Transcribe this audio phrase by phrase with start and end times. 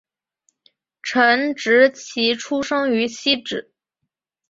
[1.03, 3.71] 陈植棋出生于汐止